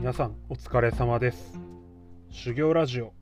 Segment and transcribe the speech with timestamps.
[0.00, 1.60] 皆さんお疲れ様です。
[2.30, 3.12] 修行ラジオ。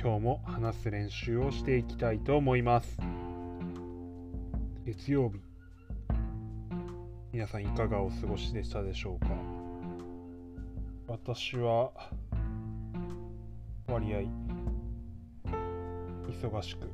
[0.00, 3.00] 今日も話す練習をしていきたいと思います。
[4.86, 5.40] 月曜日。
[7.32, 9.30] 皆さんいかがお過ごしでしたでしょうか？
[11.08, 11.90] 私は
[13.88, 14.20] 割合
[16.30, 16.88] 忙しく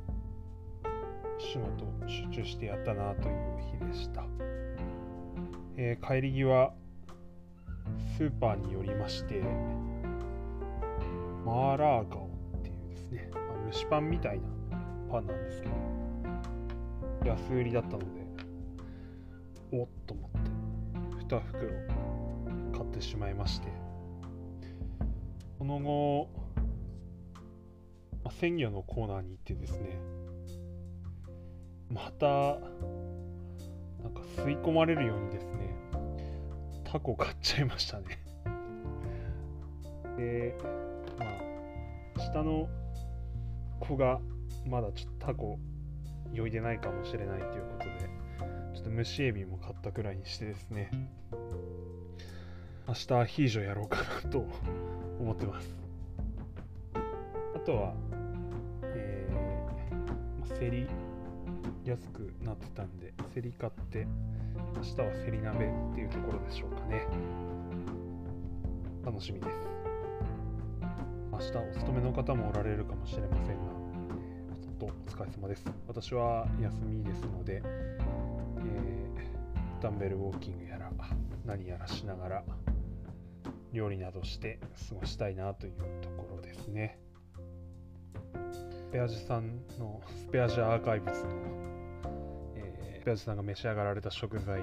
[1.37, 3.35] 仕事集中してやったなという
[3.79, 4.25] 日でした、
[5.77, 6.73] えー、帰り際
[8.17, 9.41] スーパーに寄りまして
[11.45, 14.47] マーラーガオっていうですね、ま、蒸しパンみたいな
[15.11, 15.73] パンなんですけど
[17.25, 18.05] 安売りだったので
[19.71, 21.69] おっと思って2袋
[22.71, 23.67] 買ってしまいまして
[25.57, 26.29] その後、
[28.23, 29.99] ま、鮮魚のコーナーに行ってですね
[31.89, 35.68] またなんか吸い込まれるようにですね
[36.91, 38.19] タコ買っちゃいましたね。
[40.17, 40.55] で
[41.19, 41.25] ま
[42.17, 42.67] あ下の
[43.79, 44.19] 子が
[44.65, 45.59] まだちょっとタコ
[46.33, 48.09] 酔いでないかもしれないということで
[48.73, 50.89] ちょっと蒸しエビも買ったくらいにしてですね。
[52.87, 54.43] 明日アヒージョやろうかなと
[55.19, 55.69] 思ってます。
[57.55, 57.93] あとは
[58.81, 59.93] えー、
[60.39, 60.87] まあ、セリ
[61.85, 64.07] 安くなってたんでセリ買って
[64.75, 67.05] 明日はセリ鍋っていうところでしょうかね。
[69.05, 69.57] 楽しみです。
[71.31, 73.53] 明日お勤めの方もおられるかもしれませんが
[74.61, 75.65] ちょっとお疲れ様です。
[75.87, 80.91] 私は休みですので、えー、ダンベルウォーキングやら
[81.45, 82.43] 何やらしながら
[83.71, 84.59] 料理などして
[84.89, 86.99] 過ごしたいなというところですね。
[88.51, 91.68] スペアジさんのスペアジアーカイブスの
[93.09, 94.61] ペアジさんが召し上がられた食材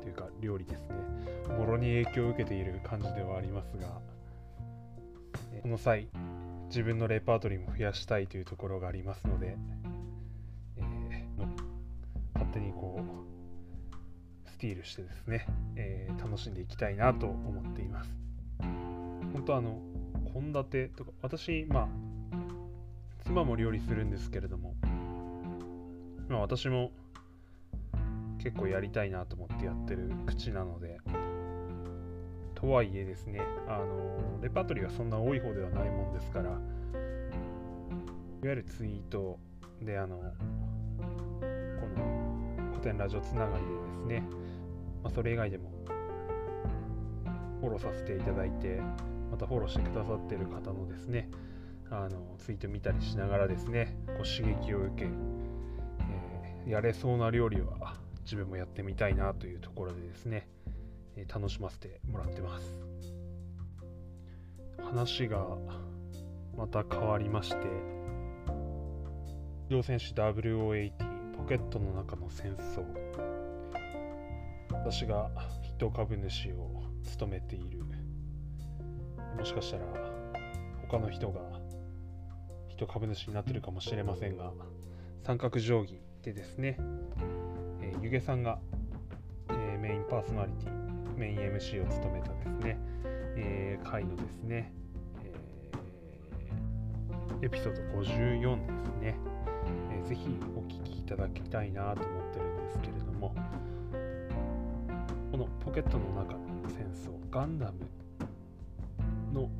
[0.00, 0.94] というか料理ですね。
[1.58, 4.00] もろに影響を受けている感じではありますが。
[5.60, 6.08] この際
[6.68, 9.58] 自分のレパートリーも増やしたいというところがありますので、
[10.78, 11.46] えー、
[12.32, 15.46] 勝手にこうスティールしてですね、
[15.76, 18.10] えー、楽しんでいきたいなと思っています。
[19.34, 19.78] 本当あの
[20.32, 21.88] 献立とか私まあ
[23.26, 24.74] 妻も料理するんですけれども
[26.28, 26.90] まあ私も
[28.44, 30.98] 結構やりたいなと思ってやってる口なので。
[32.64, 36.58] とはいえですねあのレパートリーはそんな多い方ではないもんですからいわ
[38.42, 39.38] ゆるツイート
[39.82, 40.22] であのこ
[41.94, 44.22] の古典ラジオつながりでですね、
[45.02, 45.72] まあ、それ以外でも
[47.60, 48.80] フォローさせていただいて
[49.30, 51.28] またフォローしてくださってる方のですね
[51.90, 55.10] あのツイート見たりしながらですねこう刺激を受け、
[56.66, 60.48] え、やれそうな料理は自分もやってみたいなというところでですね、
[61.16, 62.82] え楽しませてもらってます。
[64.82, 65.46] 話が
[66.56, 67.56] また変わりまして
[69.68, 70.92] 両選手 WO80
[71.36, 72.84] ポケットの中の戦争。
[74.70, 75.30] 私が
[75.62, 77.84] 筆頭株主を務めている。
[79.36, 79.84] もしかしたら
[80.88, 81.40] 他の人が
[82.68, 84.52] 人株主になってるかもしれませんが
[85.24, 86.78] 三角定規でですね
[87.84, 88.58] えゆげさんが、
[89.50, 92.78] えー、メインパーソナリティメイン MC を務めたですね、
[93.36, 94.72] えー、回のですね、
[95.22, 99.16] えー、エピソード54ですね、
[99.92, 103.34] えー、ぜひお聞きいただきたいなと思ってるんですけれども
[105.30, 107.80] このポケットの中の戦争ガンダム
[109.34, 109.50] の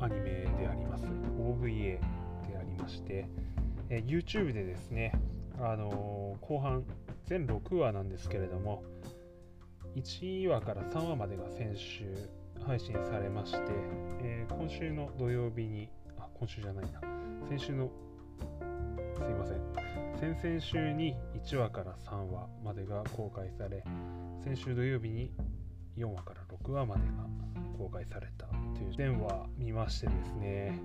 [0.00, 1.04] アニメであります
[1.38, 3.28] OVA でありまして、
[3.90, 5.12] え、YouTube でですね
[5.58, 6.84] あの、後半
[7.26, 8.82] 全6話なんですけれども
[9.96, 12.04] 1話から3話までが先週
[12.64, 13.58] 配信されまして、
[14.22, 15.88] えー、今週の土曜日に
[16.18, 17.00] あ今週じゃないな。
[17.48, 17.90] 先週の
[19.14, 19.60] すいません。
[20.18, 21.14] 先々週に
[21.44, 23.84] 1話から3話までが公開され
[24.42, 25.30] 先週土曜日に
[25.96, 27.08] 4話から6話までが
[27.78, 28.94] 公開されたという。
[28.96, 30.80] 全話見ましてですね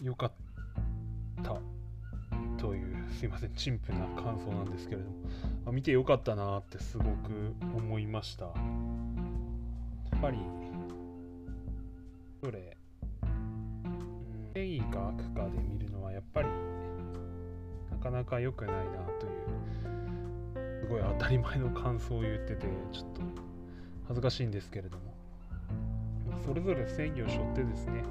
[0.00, 0.32] よかっ
[1.42, 1.73] た。
[2.64, 5.10] というすいません陳腐な感想なんですけれど
[5.66, 8.46] も、見てよかったなってすごく思いました。
[8.46, 8.52] や
[10.16, 10.38] っぱり
[12.42, 12.78] それ
[14.54, 16.48] 正義か悪かで見るのはやっぱり
[17.90, 18.82] なかなか良くないな
[19.20, 23.20] というすごい当たり前の感想を言っててちょっと
[24.08, 25.12] 恥ずかしいんですけれども。
[26.46, 28.04] それぞれ正義を背負ってですね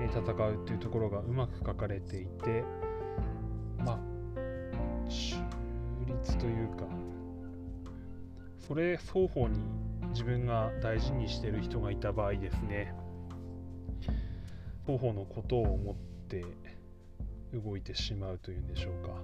[0.00, 2.64] 戦うっていうところがうまく書かれていて
[6.38, 6.84] というか
[8.66, 9.60] それ双方に
[10.10, 12.94] 自分が大事にしてる人がいた場合ですね。
[14.86, 15.96] 双方のことを思っ
[16.28, 16.44] て
[17.52, 19.14] 動いてしまうというんでしょうか。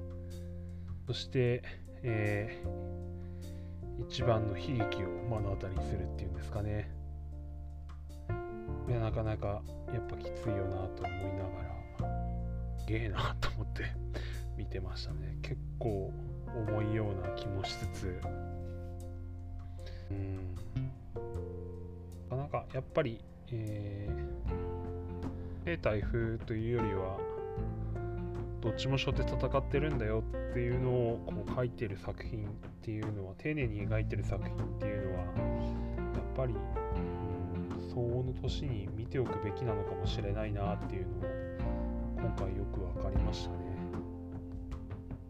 [1.07, 1.63] そして、
[2.03, 6.91] えー、一番の悲劇を目の当たりにするっていうんですかね。
[8.89, 9.63] いやなかなか
[9.93, 11.75] やっぱきついよなと思いながら
[12.87, 13.85] げえなと思って
[14.57, 15.39] 見てましたね。
[15.43, 16.13] 結構
[16.57, 18.21] 重いような気もしつつ
[20.11, 20.55] うん
[22.31, 23.21] なかなかやっぱり、
[23.51, 27.19] えー、台風というよりは
[28.61, 32.49] どっちも初手戦ってるんだよっていうのをこう書いてる作品っ
[32.81, 36.55] ていうのは丁寧に描いてる作品っていうのはやっぱり、
[37.91, 41.21] 相応の年に見ておくべきなのかもしれないなっていうのを
[42.17, 43.57] 今回よく分かりましたね。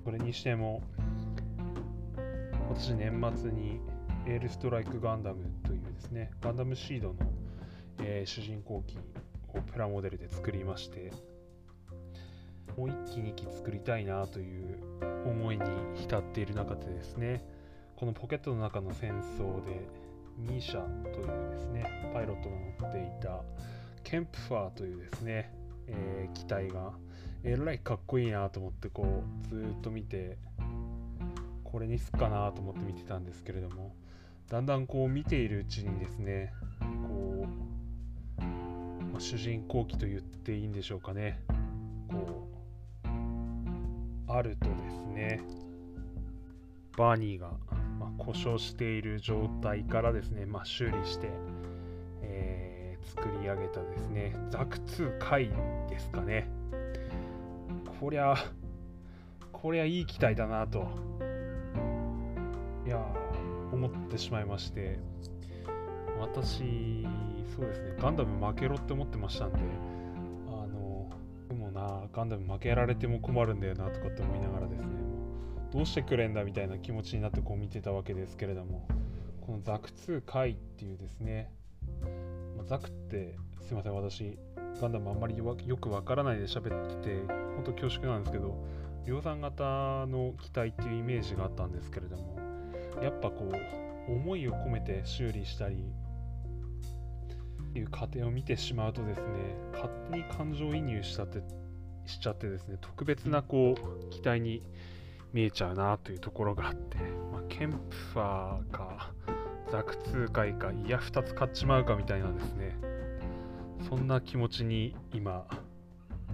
[0.05, 0.82] それにしても
[2.69, 3.81] 私年末に
[4.27, 7.15] エールストライクガンダムというですねガンダムシードの、
[7.99, 8.99] えー、主人公機
[9.55, 11.13] をプラモデルで作りまして
[12.77, 14.79] もう1機2機作りたいなという
[15.27, 15.65] 思いに
[15.95, 17.45] 浸っている中でですね
[17.97, 19.87] このポケットの中の戦争で
[20.37, 23.43] ミーシャというですねパイロットが乗っていた
[24.03, 25.55] ケンプファーというですね、
[25.87, 26.93] えー、機体が
[27.45, 30.39] えらいかっこいいなと思ってこうずっと見て
[31.75, 33.97] これにすっかなと思って見てたんですけれども
[34.49, 36.53] だんだんこう見ているうちにですね
[37.09, 37.49] こ
[38.38, 38.43] う、
[39.11, 41.41] まあ、主人公機と言っていいんでしょうかね。
[42.09, 42.49] こ
[43.06, 45.41] うあるとですね
[46.97, 47.50] バーニーが、
[47.99, 51.29] まあ、故障している状態からですね、まあ、修理して、
[52.23, 55.50] えー、作り上げたですねザク2回
[55.91, 56.49] ですかね。
[58.00, 58.37] こりゃ
[59.50, 61.24] こりゃいい機体だなと
[62.87, 63.05] いや
[63.73, 64.99] 思ってしまいまして。
[66.21, 67.07] 私
[67.55, 69.59] そうですねガンダム負けろって思ってましたんで
[70.49, 71.11] あの
[71.49, 74.87] でもなガンダム負けられても困るんだよなとかって思いながらですね
[75.73, 78.87] どうしてくれんだみたいな気持ちになってこう見てたわけですけれども
[79.45, 81.51] このザク2回っていうですね、
[82.57, 84.39] まあ、ザクってすいません私
[84.81, 88.57] ガンダムあんまりよくわからないで喋ってて本当恐縮なんですけど
[89.07, 92.44] 量産型の機体っていうイメージがあったんですけれども
[93.02, 93.50] やっぱこ
[94.08, 99.25] う思いを込めて修理したりっていう過程を見てしまうとですね
[99.73, 101.43] 勝手に感情移入したって
[102.06, 104.62] しちゃってですね特別なこう機体に
[105.32, 106.99] 見えちゃうなというところがあって、
[107.32, 107.76] まあ、ケンプ
[108.12, 109.12] ファーか
[109.70, 112.76] ザク2回かいや2つ買っちまうかみたいなですね
[113.88, 115.46] そんな気持ちに今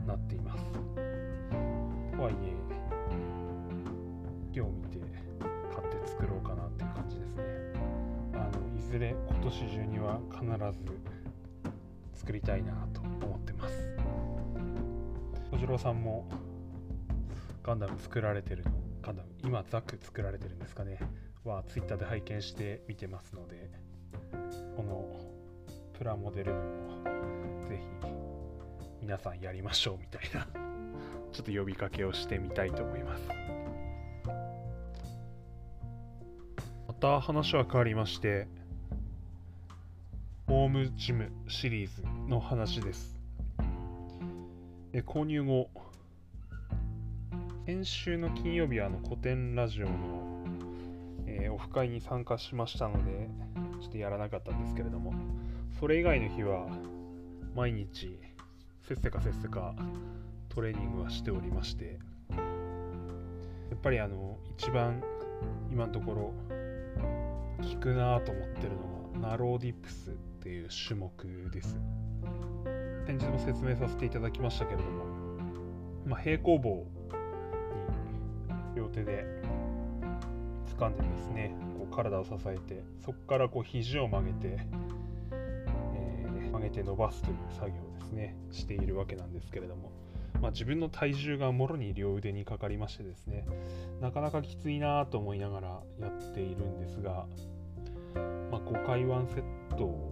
[0.06, 0.64] なっています。
[0.72, 2.60] とはいえ
[4.54, 4.89] 今日
[8.90, 10.44] ずれ今年中には必
[10.82, 13.96] ず作りたいなと思ってます。
[15.50, 16.28] 小次郎さんも
[17.62, 18.70] ガンダム作られてるの？
[19.02, 20.98] ガンダム今ザク作られてるんですかね？
[21.44, 23.70] は Twitter で拝見して見てますので
[24.76, 25.08] この
[25.96, 26.60] プラモデルも
[27.68, 28.06] ぜひ
[29.00, 30.46] 皆さんやりましょうみたいな
[31.32, 33.22] ちょっと呼びかけをしてみたいと思います。
[36.88, 38.46] また話は変わりまして
[40.60, 43.18] ホームジムシリーズの話です。
[44.92, 45.70] え購入後
[47.64, 50.44] 先週の金曜日はあの古典ラジオの、
[51.26, 53.30] えー、オフ会に参加しましたので
[53.80, 55.14] ちょっとやらなかったんですけれども
[55.78, 56.66] それ以外の日は
[57.56, 58.18] 毎日
[58.86, 59.74] せっせかせっせか
[60.50, 61.98] トレーニングはしておりまして
[62.28, 62.36] や
[63.76, 65.02] っぱりあの一番
[65.72, 66.34] 今のところ
[67.66, 68.72] 効くなと思ってる
[69.16, 70.29] のが narrow dips。
[70.40, 71.10] っていう種目
[71.52, 71.78] です。
[73.06, 75.04] 先日も説明させていただきましたけれども、
[76.06, 76.86] まあ、平行棒に
[78.74, 79.26] 両手で
[80.78, 84.66] 掴んでですねこう体を支えてそこからこう肘を曲げて
[85.94, 89.92] え曲げて伸ばすという作業をですねしているわけなんですけれども、
[90.40, 93.44] まあ、自分の体重がもろに両腕にかかりましてですね
[94.00, 95.68] なかなかきついなと思いながら
[96.00, 97.26] やっているんですが、
[98.50, 100.09] まあ、5回1セットを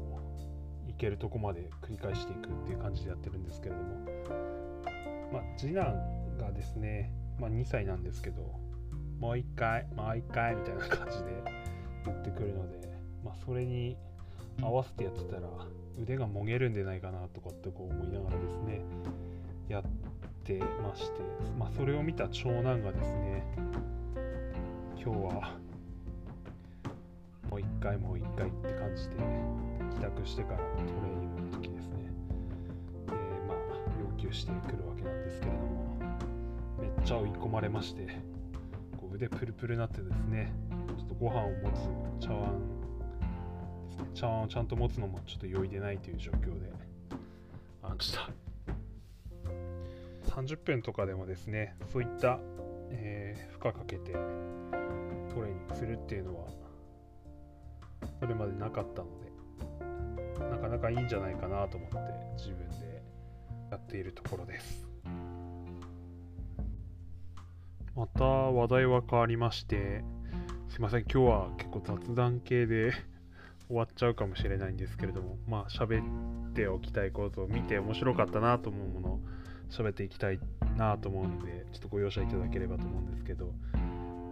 [0.99, 3.95] けるとこまで繰り返していくっていう感じでやってるんですけれども、
[5.33, 5.95] まあ、次男
[6.39, 8.43] がですね、まあ、2歳なんですけど
[9.19, 11.43] もう1回もう1回みたいな感じで
[12.05, 12.89] 言ってくるので、
[13.25, 13.97] まあ、それに
[14.61, 15.49] 合わせてやってたら
[16.01, 18.83] 腕がもげるんでないかなとかってこう思いながらですね
[19.69, 19.83] やっ
[20.45, 21.21] てまして、
[21.59, 23.45] まあ、それを見た長男がですね
[24.97, 25.55] 今日は
[27.51, 29.17] もう一回もう一回って感じで
[29.99, 32.13] 帰宅してからトレーニングの時ですね、
[33.09, 33.57] えー、まあ
[34.01, 35.99] 要求してくるわけなんですけれども
[36.81, 38.07] めっちゃ追い込まれまして
[38.97, 40.53] こう腕プルプルになってですね
[40.97, 41.71] ちょっとご飯を持
[42.21, 42.61] つ茶碗
[43.89, 44.07] ですね。
[44.15, 46.73] 茶碗をちゃんと持つのもちょっと酔いでないという状況で。
[47.83, 48.27] あちょっ
[50.25, 50.31] と。
[50.31, 52.39] 30分とかでもですねそういった、
[52.91, 54.19] えー、負荷かけてト
[55.41, 56.47] レーニングするっていうのは
[58.21, 59.28] それまでなかったので
[60.79, 61.97] なかいいんじゃないかなと思って
[62.37, 63.03] 自分で
[63.71, 64.87] やっているところです。
[67.97, 70.05] また話題は変わりまして
[70.69, 72.93] すいません今日は結構雑談系で
[73.67, 76.01] 終わっちゃうかもしれないんですけれどもまあ喋
[76.51, 79.21] っておきたいことを見て面白かったなと思うもの
[79.69, 80.39] 喋っていきたい
[80.77, 83.53] なと思うのでちょっとご容赦いただければと思うんですけど、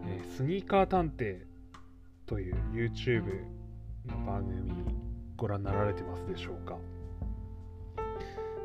[0.05, 1.45] えー、スニーカー探偵
[2.25, 3.43] という YouTube
[4.07, 4.96] の番組に
[5.37, 6.79] ご覧になられてますでしょうか、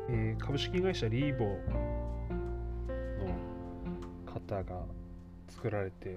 [0.08, 1.58] えー、株式会社リーボの
[4.24, 4.80] 方が
[5.48, 6.16] 作られて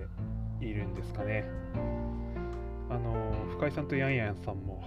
[0.62, 1.44] いるんですかね。
[2.90, 4.84] あの深井さんとヤンヤンさんも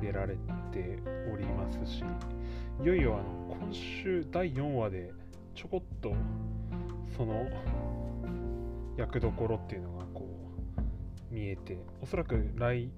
[0.00, 0.36] 出られ
[0.72, 0.98] て
[1.32, 2.04] おりますし
[2.82, 5.12] いよいよあの今週第4話で
[5.54, 6.14] ちょこっと
[7.16, 7.46] その
[8.96, 10.26] 役どころっていうのがこ
[11.30, 12.90] う見えておそらく来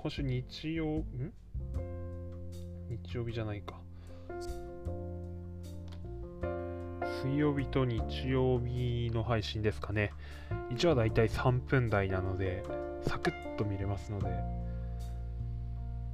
[0.00, 1.32] 今週日曜ん？
[2.88, 3.80] 日曜日じゃないか。
[7.20, 10.12] 水曜日と日曜日の配信ですかね。
[10.70, 12.62] 1話だいたい3分台なので
[13.02, 14.26] サクッと見れますので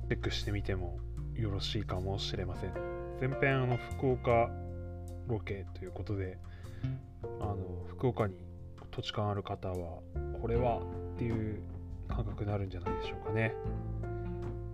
[0.09, 0.99] チェックしてみても
[1.35, 2.73] よろしいかもしれません。
[3.21, 4.49] 前編あの福岡
[5.29, 6.39] ロケということで
[7.39, 8.35] あの福岡に
[8.91, 10.01] 土地勘ある方は
[10.41, 11.63] これはっていう
[12.09, 13.55] 感覚になるんじゃないでしょうかね、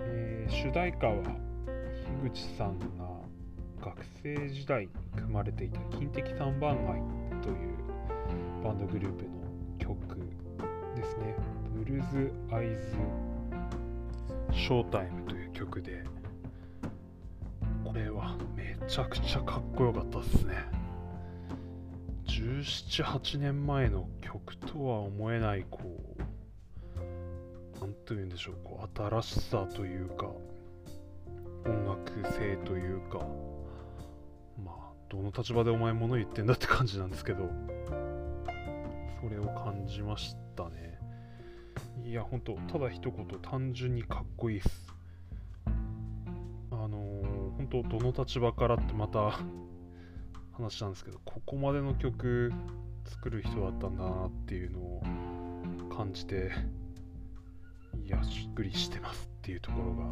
[0.01, 1.23] えー、主題歌は
[2.23, 2.87] 樋口さんが
[3.81, 7.81] 学生時代に組まれていた金的三番街という
[8.63, 9.31] バンドグループの
[9.79, 10.17] 曲
[10.95, 11.35] ですね。
[11.75, 12.95] ブルーズ・アイズ・
[14.53, 16.05] ショータイムという曲で
[17.85, 20.55] これはめちゃくちゃかっこよかったですね。
[22.27, 26.10] 178年前の曲とは思えないこう
[27.81, 28.55] 何と言うんでしょう。
[28.63, 30.27] こう新しさというか
[31.65, 33.19] 音楽性というか
[34.63, 37.49] まあどの立場でお前物言ってんだって感じなんですけど
[39.21, 40.99] それを感じましたね。
[42.05, 44.95] いや本当ただ一言単純にかっこいいっす。
[46.71, 49.39] あのー、本当どの立場からってまた
[50.53, 52.53] 話なんですけどここまでの曲
[53.05, 55.03] 作る人だったんだなっていうのを
[55.95, 56.51] 感じて
[58.11, 60.03] いやしっくりしてますっていうところが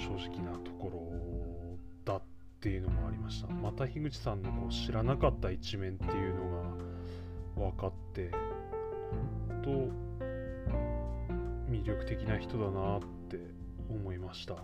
[0.00, 2.22] 正直なところだっ
[2.60, 3.48] ていうのもありました。
[3.48, 6.44] また樋口さんのこう知らなかった一面っていうの
[7.56, 8.30] が分かって
[9.48, 9.90] 本
[11.68, 13.40] 当魅力的な人だなって
[13.90, 14.54] 思いました。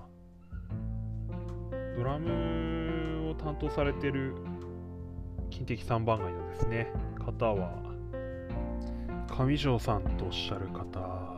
[1.96, 4.36] ドラムを担当されてる
[5.50, 7.88] 金的三番街のですね方は
[9.36, 11.37] 上条さんとおっしゃる方、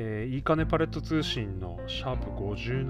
[0.00, 2.86] えー、いいかねパレット通信のシャープ57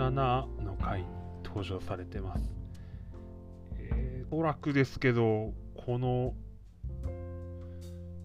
[0.62, 1.06] の回に
[1.42, 2.52] 登場されてます。
[3.78, 6.34] えー、おそらくですけど、この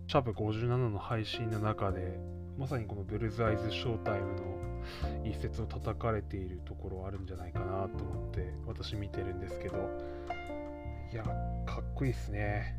[0.08, 2.20] シャープ57の配信の中で、
[2.58, 4.42] まさにこのブルーズ・アイズ・ショータイムの
[5.24, 9.90] 一節を叩かれているところあるんじゃないかなと思って私見てるんですけど
[11.14, 11.24] いや
[11.66, 12.78] かっこいいっすね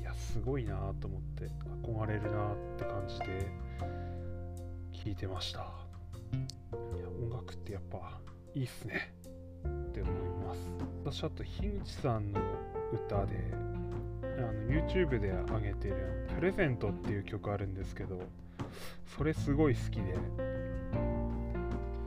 [0.00, 1.48] いやすごいなと思って
[1.84, 3.46] 憧れるなって感じで
[5.04, 5.58] 聞いてました。
[5.58, 5.66] いや
[7.22, 8.18] 音楽ってやっぱ
[8.54, 9.12] いいっすね。
[9.62, 10.14] って思い
[10.46, 10.60] ます。
[11.04, 12.40] 私あと樋口さんの
[12.90, 13.56] 歌であ
[14.40, 18.18] の YouTube で上げてる「プレゼント」っていう曲あるんですけど
[19.18, 20.14] それすごい好きで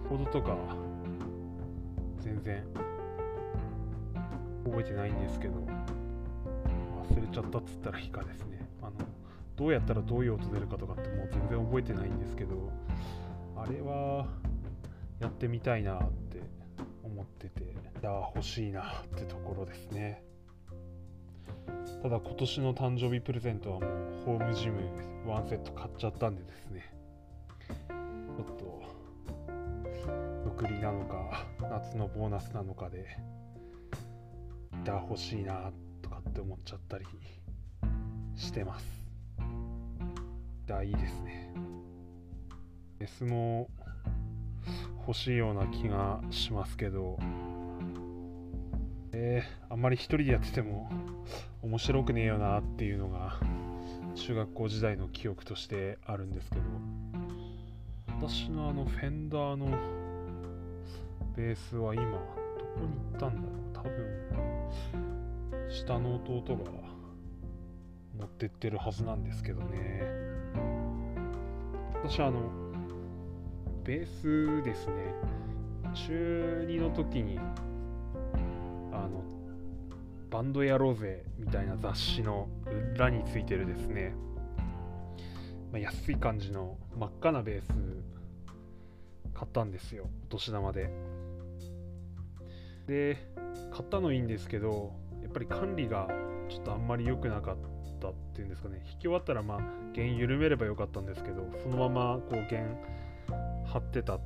[0.09, 0.57] コードとか
[2.19, 2.63] 全然
[4.65, 5.53] 覚えてないんですけど
[7.11, 8.67] 忘れちゃったっつったらいいかですね。
[8.81, 8.93] あの
[9.57, 12.71] どうやったらどういう音出るかとかってもう全然覚えてないんですけど
[13.55, 14.27] あれは
[15.19, 16.41] やってみたいなって
[17.03, 17.65] 思っててい
[18.03, 20.23] や欲しいなってところですね。
[22.03, 23.89] ただ今年の誕生日プレゼントはもう
[24.23, 24.81] ホームジム
[25.25, 26.93] ワンセット買っちゃったんでですね。
[27.89, 28.83] ちょっと
[30.45, 33.17] 送りなのか夏のボーナスなのかで
[34.73, 35.71] ギター欲しいな
[36.03, 37.05] とかって思っちゃったり
[38.35, 38.96] してます。
[40.67, 41.49] ギターいいですね。
[42.99, 43.69] ベースも
[45.07, 47.17] 欲しいような気がしますけど。
[49.13, 50.91] えー、あんまり一人でやってても
[51.63, 53.39] 面白くねえよなっていうのが
[54.15, 56.61] 中学校時代の記憶としてあるんですけど。
[58.19, 59.67] 私のあのフェンダーの
[61.37, 62.21] ベースは今どこ
[62.81, 63.73] に行ったんだろう。
[63.73, 66.71] 多分下の弟が
[68.19, 70.26] 持ってってるはずなんですけどね。
[72.03, 72.41] 私あの
[73.83, 74.93] ベースですね。
[75.93, 77.39] 中2の時に
[78.91, 79.23] あの
[80.29, 82.47] バンドやろうぜみたいな雑誌の
[82.95, 84.13] 裏についてるですね、
[85.71, 87.67] まあ、安い感じの真っ赤なベース
[89.33, 90.07] 買ったんですよ。
[90.25, 90.89] お年玉で。
[92.87, 93.17] で
[93.71, 96.07] 買ったのいいんですけどやっぱり管理が
[96.47, 97.76] ちょっとあんまり良くなかった。
[98.37, 98.83] ていうんですかね。
[98.85, 99.59] 引き終わったらまあ
[99.93, 102.77] 弦緩めればよかったんですけどそのままこう弦
[103.65, 104.19] 張ってたっ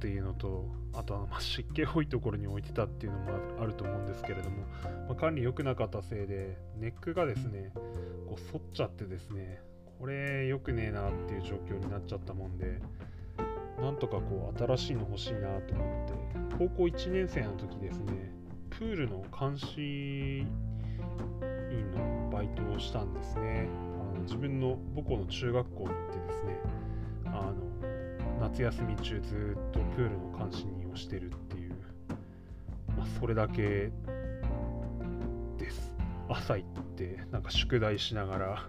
[0.00, 4.64] ていうのとあとはま湿気多いところに置いてたっていうのもあると思うんですけれども、
[5.06, 9.60] まあ、管理良くなかったせいでネックがですねこう反っちゃってですね
[9.98, 12.80] これ良くねえなっていう状況になっちゃったもんで
[13.80, 18.32] なんとかこう新しいの欲しいなと思って高校1年生の時ですね
[18.70, 23.68] プールの監視員のバイトをしたんですね。
[24.14, 26.60] あの自分の母校の中学校に行ってですね
[27.26, 31.72] あの夏休み中ずっとプールの監視人をしてるっていう、
[32.96, 33.90] まあ、それだけ
[35.58, 35.92] です。
[36.28, 38.68] 朝行ってなんか宿題しながら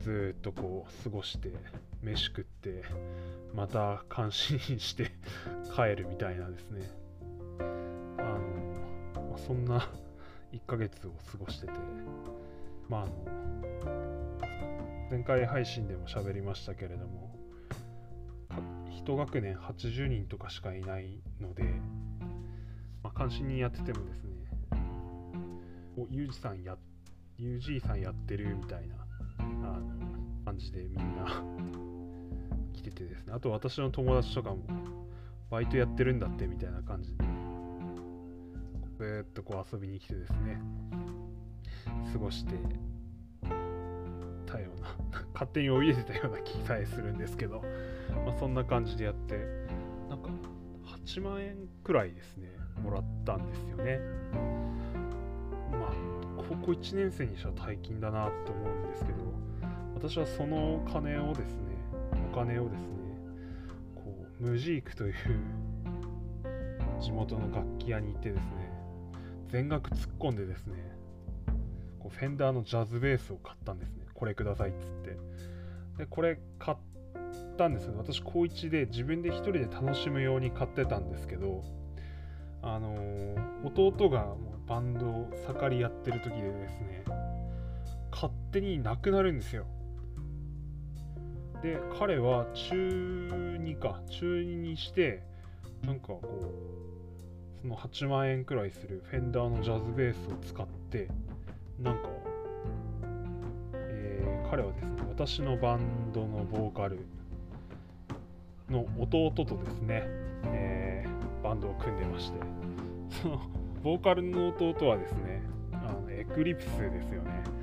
[0.00, 1.52] ずっとこう過ごして
[2.02, 2.82] 飯食って
[3.54, 5.12] また監視にして
[5.76, 6.82] 帰るみたいなですね。
[7.60, 7.62] あ
[9.14, 9.88] の、まあ、そんな
[10.52, 11.72] 1ヶ月を過ごしてて。
[12.88, 13.10] まあの
[15.10, 17.34] 前回配信でも喋りましたけれども
[19.06, 21.62] 1学年80人とかしかいないので、
[23.02, 24.30] まあ、監視人やっててもですね
[25.96, 26.76] おユージさんや
[27.38, 28.96] UG さんやってるみたいな
[29.38, 30.06] あの
[30.44, 31.42] 感じでみんな
[32.72, 33.32] 来ててですね。
[33.34, 34.58] あと私の友達とかも
[35.50, 37.24] バイトやってるんだってみたいな感じで
[38.98, 40.60] ずっとこう遊びに来てですね。
[42.16, 42.54] 過ごして
[44.46, 44.96] たような
[45.34, 47.62] 勝手においでてたような気さえするんですけど、
[48.24, 49.46] まあ、そんな感じでやって
[50.08, 50.30] なんか
[51.04, 52.48] 8万円くらいですね
[52.82, 54.00] もらったんですよね。
[55.70, 55.92] まあ
[56.48, 59.18] 高校1年生にしたら大金だなと思うんですけど
[59.94, 61.62] 私はその金をですね
[62.32, 62.96] お金をですね
[63.94, 65.14] こうムジークという
[67.00, 68.70] 地元の楽器屋に行ってですね
[69.48, 70.95] 全額突っ込んでですね
[72.06, 74.06] こうフェンダーのジャズベースを買ったんですね。
[74.14, 75.18] これくださいっつって。
[75.98, 76.76] でこれ買っ
[77.56, 77.94] たんですよ。
[77.96, 81.64] 私高1で自分で一人で楽しむように買ってたんですけど
[82.62, 87.04] あのー、弟がもうバンド盛りやってる時でですね
[88.12, 89.66] 勝手になくなるんですよ。
[91.62, 94.00] で彼は中2か。
[94.10, 95.24] 中2にして
[95.82, 101.08] なんかこうその8万円くらいするフェンダーのジャズベースを使って
[101.80, 102.08] なんか、
[103.74, 107.00] えー、彼はですね私のバンドのボーカル
[108.70, 110.02] の弟とですね、
[110.44, 112.38] えー、バンドを組んでまして
[113.22, 113.40] その
[113.82, 117.56] ボーカルの弟はですねあのエクリプスですよね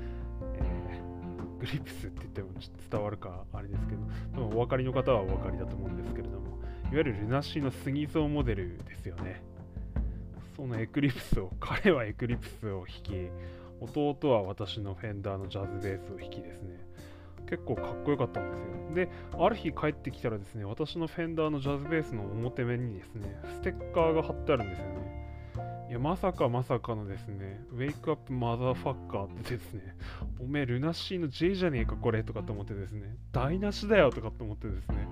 [1.64, 3.94] グリプスって言ってもちょっと伝わるかあれですけ
[4.36, 6.58] ど、お分かりの方はお分かりだと思うんですけれども、
[6.92, 9.42] いわゆるルナシーの杉蔵モデルですよね。
[10.56, 13.30] そのエクリプスを、彼はエクリプスを弾き、
[13.84, 16.84] 弟は私のフェンダーのジャズベースを弾きですね。
[17.48, 18.66] 結構かっこよかったんですよ。
[18.94, 25.14] で、ある日帰ってきたらですね、私のフェンダーのジャズベースの表面にですね、ステッカーが貼ってあるんですよね。
[25.90, 29.94] いや、まさかまさかのですね、ウェイクアップマザーファッカーってですね、
[30.40, 35.06] おめえルナシーの J じゃねえかこれとかと思ってですね、台無しだよとかと思ってですね、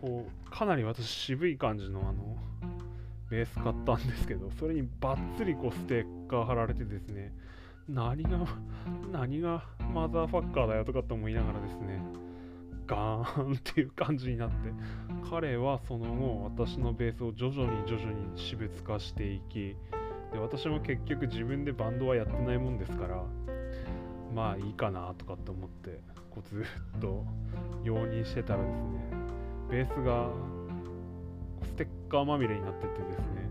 [0.00, 2.36] こう、かなり私渋い感じのあの、
[3.30, 7.32] ベース買ったんですけど、それにバッツリこうステッカー貼られてですね、
[7.88, 8.30] 何が、
[9.12, 12.02] 何がマザーファッカーだよとかと思いながらですね、
[12.86, 14.54] ガーンっていう感じになって
[15.28, 19.76] 彼はその後私のベースを徐々に徐々に私物化していき
[20.32, 23.24] で私も結局自分でバンドはやってないもんですから
[24.34, 26.64] まあいいかなとかって思ってこうず
[26.96, 27.24] っと
[27.84, 29.24] 容認してたらですね
[29.70, 30.28] ベースが
[31.64, 33.48] ステッカーまみれになっててですね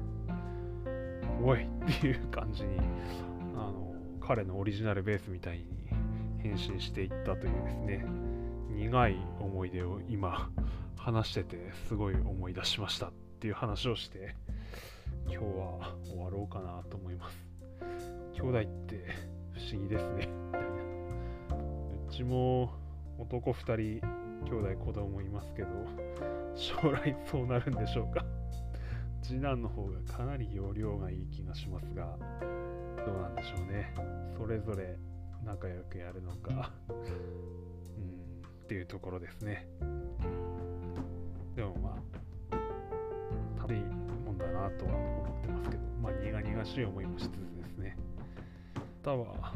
[1.42, 1.68] おいっ
[2.02, 2.78] ていう感じに
[4.26, 5.66] 彼のオリジナルベースみたいに
[6.42, 8.06] 変身していったというですね
[8.70, 10.50] 苦い思い出を今
[10.96, 14.36] 話しててすごい思い出しましたっていう話をして
[15.28, 17.38] 今日は終わろうかなと思います。
[18.34, 19.06] 兄弟って
[19.52, 20.28] 不思議ですね。
[20.28, 20.68] みたいな
[22.10, 22.74] うちも
[23.20, 24.08] 男2人
[24.46, 25.68] 兄弟子供いますけど
[26.56, 28.26] 将来そうなるんでしょうか。
[29.22, 32.18] 次男の方がかなり容量がいい気がしますが
[33.06, 33.94] どうなんでしょうね。
[34.38, 34.98] それぞれ
[35.46, 36.72] 仲良くやるのか。
[36.90, 36.96] うん。
[38.64, 39.68] っていうところですね。
[41.56, 41.98] でもま
[42.52, 45.84] あ楽しいもんだなとは思ってますけど。
[46.02, 47.98] まあ苦々しい思いもしつつですね。
[48.76, 49.54] または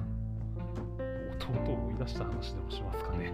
[1.40, 3.34] 弟を追い出した話でもしますかね。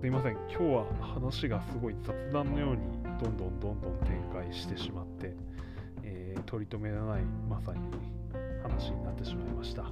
[0.00, 0.32] すいません。
[0.32, 2.82] 今日は話がすごい雑談のように
[3.18, 5.34] どんどんどんどん展開してしまって、
[6.46, 7.80] 取り留めのないまさに
[8.62, 9.84] 話になってしまいました。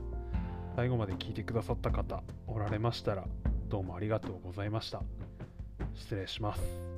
[0.77, 3.25] 最後まで聞いてくださった方おられましたら
[3.69, 5.03] どうもありがとうございました。
[5.95, 6.94] 失礼します。